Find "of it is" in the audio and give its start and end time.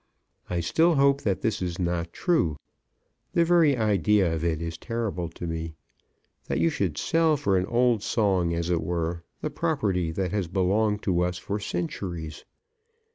4.33-4.75